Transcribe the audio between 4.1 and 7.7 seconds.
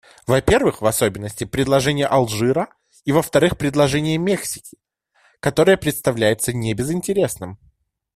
Мексики, которое представляется небезынтересным.